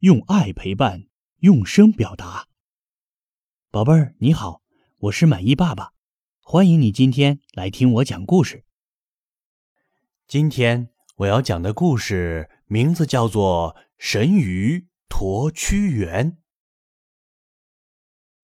[0.00, 2.46] 用爱陪伴，用声表达。
[3.68, 4.62] 宝贝儿，你好，
[4.98, 5.92] 我是满意爸爸，
[6.40, 8.64] 欢迎你今天来听我讲故事。
[10.28, 16.30] 今天我要讲的故事名字叫做《神鱼驮屈原》。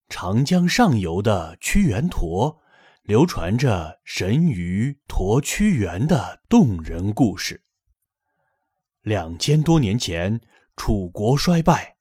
[0.09, 2.59] 长江上游的屈原沱，
[3.05, 7.63] 流传着神鱼驮屈原的动人故事。
[9.03, 10.41] 两千多年前，
[10.77, 11.97] 楚国衰败，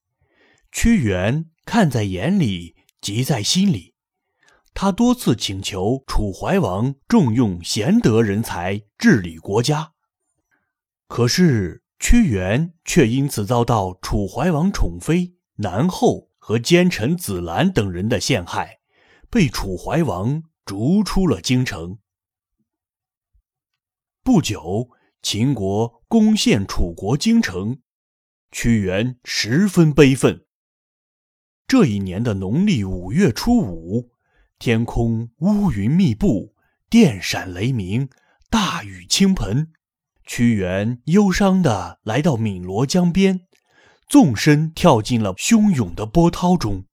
[0.71, 3.93] 屈原看在眼里，急在心里。
[4.73, 9.93] 他多次请求楚怀王重用贤德人才，治理国家。
[11.07, 18.79] 可是屈原却因此遭到楚怀王宠妃南后和奸臣子兰等人的陷害，
[19.29, 21.99] 被楚怀王逐出了京城。
[24.23, 24.90] 不久。
[25.26, 27.79] 秦国攻陷楚国京城，
[28.53, 30.45] 屈原十分悲愤。
[31.67, 34.12] 这一年的农历五月初五，
[34.59, 36.54] 天空乌云密布，
[36.87, 38.07] 电闪雷鸣，
[38.51, 39.71] 大雨倾盆。
[40.24, 43.48] 屈原忧伤地来到汨罗江边，
[44.07, 46.85] 纵身跳进了汹涌的波涛中。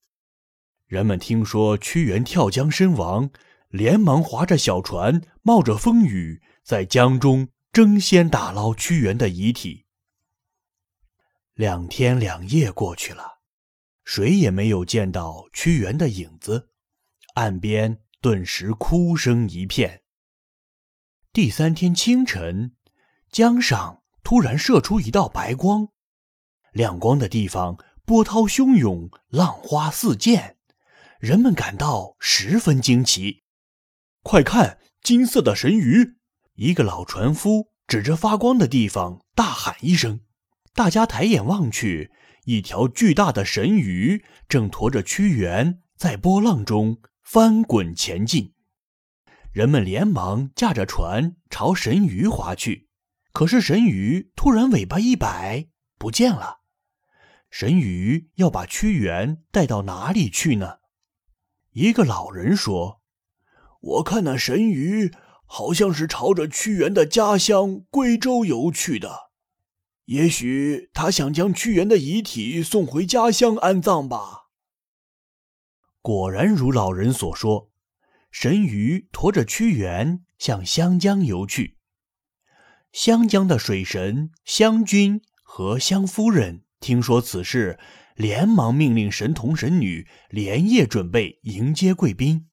[0.87, 3.31] 人们听说屈原跳江身亡，
[3.69, 7.49] 连忙划着小船，冒着风雨，在江中。
[7.73, 9.85] 争先打捞屈原的遗体。
[11.61, 13.41] 两天两夜过去了，
[14.03, 16.71] 谁也没有见到屈原的影子，
[17.35, 20.01] 岸边顿时哭声一片。
[21.35, 22.77] 第三天清晨，
[23.31, 25.89] 江上突然射出一道白光，
[26.73, 30.57] 亮光的地方波涛汹涌，浪花四溅，
[31.19, 33.45] 人们感到十分惊奇。
[34.23, 36.17] 快看，金色的神鱼！
[36.55, 40.21] 一个老船夫指着发光的地方大喊一声，
[40.75, 42.11] 大家抬眼望去，
[42.45, 48.55] 一条巨大的神鱼正驮着屈原在波浪中翻滚前进。
[49.53, 52.89] 人们连忙驾着船朝神鱼划去，
[53.33, 56.61] 可是神鱼突然尾巴一摆，不见了。
[57.51, 60.79] 神鱼要把屈原带到哪里去呢？
[61.73, 63.01] 一个老人说
[63.81, 65.13] ：“我看那神鱼。”
[65.53, 69.30] 好像是朝着屈原的家乡归州游去的，
[70.11, 74.49] 也许他想将屈原的遗体送回家乡安葬吧。
[76.03, 77.71] 果然如老人所说，
[78.33, 81.79] 神鱼驮着屈原向湘江游去。
[82.91, 87.79] 湘江的水神湘君和湘夫人听说此事，
[88.17, 92.49] 连忙命令神童神女连夜准备迎接贵宾。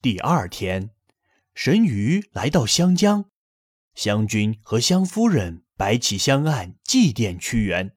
[0.00, 0.90] 第二天。
[1.52, 3.30] 神鱼来到湘江，
[3.94, 7.96] 湘君和湘夫人摆起香案祭奠屈原。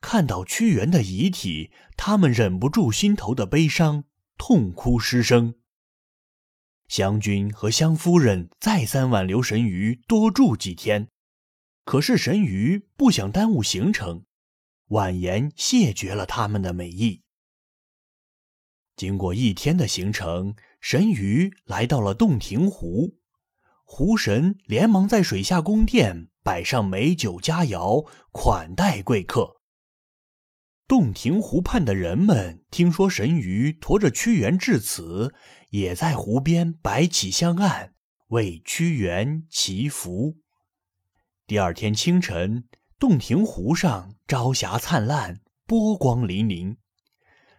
[0.00, 4.04] 看到屈原的遗体，他们忍不住心头的悲伤，
[4.36, 5.54] 痛哭失声。
[6.88, 11.08] 湘君和湘夫人再三挽留神鱼多住几天，
[11.84, 14.24] 可是神鱼不想耽误行程，
[14.88, 17.22] 婉言谢绝了他们的美意。
[18.96, 20.54] 经过一天的行程。
[20.80, 23.18] 神鱼来到了洞庭湖，
[23.84, 29.60] 湖神连忙在水下宫殿摆上美酒佳肴，款待贵客。
[30.86, 35.34] 洞庭湖畔的人们听说神鱼驮着屈原至此，
[35.68, 37.92] 也在湖边摆起香案，
[38.28, 40.36] 为屈原祈福。
[41.46, 42.66] 第二天清晨，
[42.98, 46.78] 洞庭湖上朝霞灿烂，波光粼粼。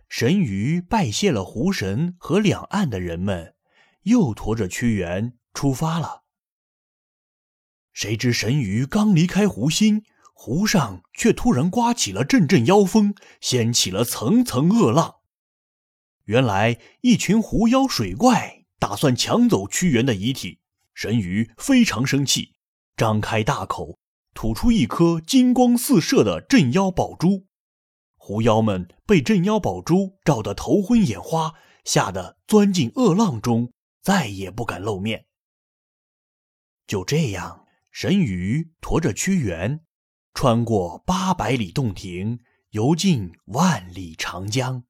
[0.08, 3.54] 神鱼拜谢了湖神和两岸的人们，
[4.02, 6.24] 又驮着屈原出发了。
[8.00, 15.16] 谁知神鱼刚离开湖心，湖上却突然刮起了阵阵妖风，掀起了层层恶浪。
[16.24, 20.62] 原来一群狐妖水怪打算抢走屈原的遗体，
[20.94, 22.54] 神鱼非常生气，
[22.96, 24.00] 张开大口
[24.34, 27.48] 吐出一颗金光四射的镇妖宝珠。
[28.16, 31.54] 狐妖们被镇妖宝珠照得头昏眼花，
[31.84, 35.26] 吓得钻进恶浪中，再也不敢露面。
[36.88, 39.82] 就这样，神鱼驮着屈原，
[40.34, 42.40] 穿过八百里洞庭，
[42.70, 44.84] 游进万里长江。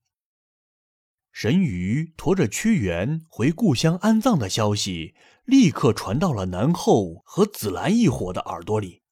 [1.32, 5.16] 神鱼驮着屈原回故乡安葬的消息，
[5.46, 9.04] 立刻传到了南后和紫兰一伙的耳朵里。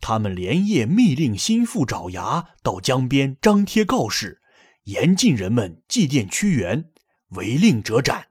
[0.00, 4.40] 他们连夜密令心腹爪牙到江边张贴告示，
[4.84, 6.92] 严禁人们祭奠屈原，
[7.30, 8.28] 违令者斩。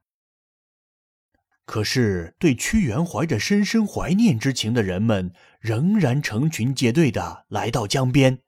[1.65, 8.43] 可是，对屈原怀着深深怀念之情的人们，仍然成群结队的来到江边。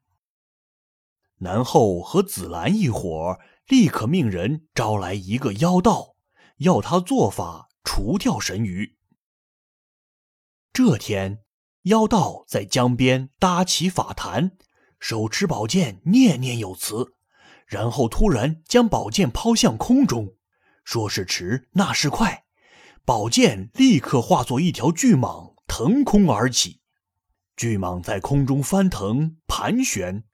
[1.39, 6.15] 南后和紫兰一伙立刻命人招来一个妖道，
[6.57, 8.95] 要他做法除掉神鱼。
[10.71, 11.43] 这天，
[11.83, 14.57] 妖道在江边搭起法坛，
[14.99, 17.15] 手持宝剑，念念有词，
[17.65, 20.35] 然后突然将宝剑抛向空中，
[20.83, 22.45] 说是迟，那是快，
[23.07, 26.81] 宝剑立刻化作一条巨蟒，腾空而起。
[27.55, 30.25] 巨蟒在空中翻腾盘旋，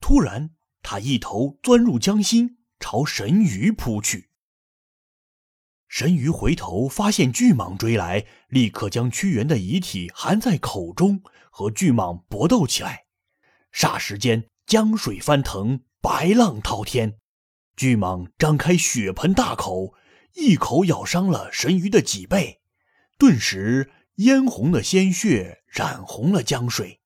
[0.00, 0.48] 突然，
[0.82, 4.30] 它一头钻入江心，朝神鱼扑去。
[5.86, 13.04] 神鱼回头发现巨蟒追来，立刻将屈原的遗体含在口中，和巨蟒搏斗起来。
[13.74, 17.18] 霎时间，江水翻腾，白浪滔天。
[17.76, 19.92] 巨蟒张开血盆大口，
[20.34, 22.60] 一口咬伤了神鱼的脊背，
[23.18, 27.00] 顿时嫣红的鲜血染红了江水。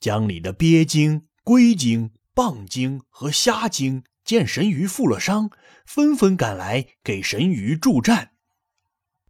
[0.00, 4.04] 江里的鳖精、龟精、蚌精和虾精。
[4.24, 5.50] 见神鱼负了伤，
[5.84, 8.30] 纷纷赶来给神鱼助战。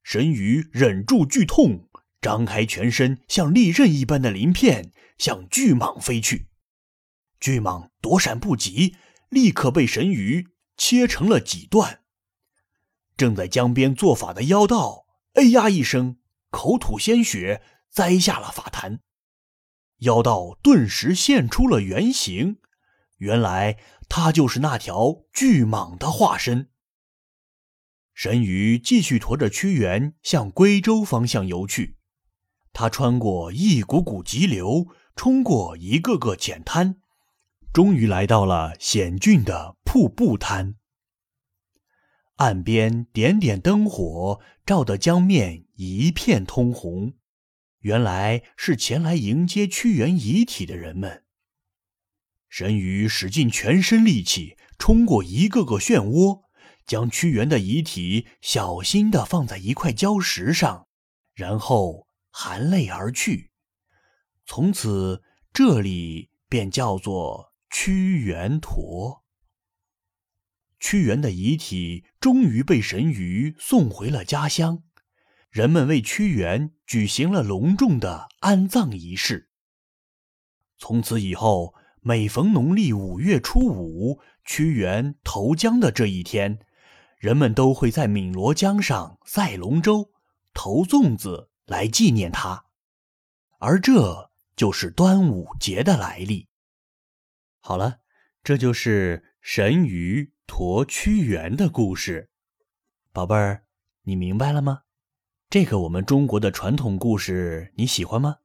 [0.05, 1.89] 神鱼忍住剧痛，
[2.21, 6.47] 张开全身，像利刃一般的鳞片向巨蟒飞去。
[7.41, 8.95] 巨蟒躲闪不及，
[9.31, 10.47] 立刻被神鱼
[10.77, 12.04] 切成了几段。
[13.17, 16.19] 正在江边做法的妖道，哎呀一声，
[16.51, 19.01] 口吐鲜血，栽下了法坛。
[19.99, 22.59] 妖道顿时现出了原形。
[23.19, 23.79] 原来
[24.09, 26.69] 他就是那条巨蟒的化身。
[28.13, 31.97] 神鱼继续驮着屈原向归州方向游去，
[32.73, 37.01] 他穿过一股股急流，冲过一个个浅滩，
[37.73, 40.75] 终于来到了险峻的瀑布滩。
[42.37, 47.15] 岸边点点灯火照得江面一片通红，
[47.81, 51.25] 原来是前来迎接屈原遗体的人们。
[52.49, 56.43] 神鱼使尽全身力气，冲过一个个漩涡，
[56.87, 60.87] 将屈原的遗体小心地放在一块礁石上，
[61.35, 63.51] 然后含泪而去。
[64.47, 65.23] 从此，
[65.53, 69.24] 这里便叫做屈原陀。
[70.85, 74.83] 屈原的遗体终于被神鱼送回了家乡，
[75.49, 79.49] 人们为屈原举行了隆重的安葬仪式。
[80.77, 81.75] 从此以后。
[82.07, 86.59] 每逢农历五月初五，屈原投江的这一天，
[87.17, 90.11] 人们都会在汨罗江上赛龙舟、
[90.53, 92.67] 投粽子来纪念他，
[93.59, 96.51] 而这就是端午节的来历。
[97.61, 98.01] 好了，
[98.43, 102.31] 这就是神鱼驮屈原的故事，
[103.13, 103.65] 宝贝儿，
[104.03, 104.83] 你明白了吗？
[105.51, 108.37] 这个我们中国的传统故事你喜欢吗？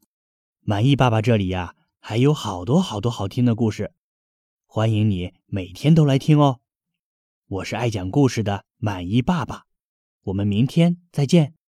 [0.62, 1.76] 满意爸爸这里呀。
[2.02, 3.94] 还有好多好多好听的故事，
[4.66, 6.62] 欢迎你每天都来听哦。
[7.48, 9.66] 我是爱讲故事的满意爸爸，
[10.24, 11.59] 我们明天再见。